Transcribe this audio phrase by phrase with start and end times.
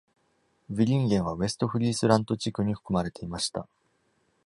[0.73, 3.67] ヴィリンゲンはウェスト＝フリースラント地区に含まれていました。